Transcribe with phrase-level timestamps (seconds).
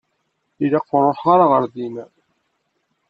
[0.63, 1.95] Ilaq ur ruḥeɣ ara ɣer din.